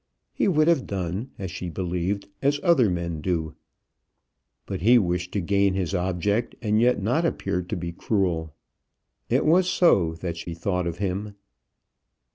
He 0.33 0.47
would 0.47 0.67
have 0.67 0.87
done, 0.87 1.29
as 1.37 1.51
she 1.51 1.69
believed, 1.69 2.27
as 2.41 2.59
other 2.63 2.89
men 2.89 3.21
do. 3.21 3.53
But 4.65 4.81
he 4.81 4.97
wished 4.97 5.31
to 5.33 5.41
gain 5.41 5.75
his 5.75 5.93
object, 5.93 6.55
and 6.59 6.81
yet 6.81 6.99
not 6.99 7.23
appear 7.23 7.61
to 7.61 7.75
be 7.75 7.91
cruel. 7.91 8.55
It 9.29 9.45
was 9.45 9.69
so 9.69 10.13
that 10.15 10.37
she 10.37 10.55
thought 10.55 10.87
of 10.87 10.97
him. 10.97 11.35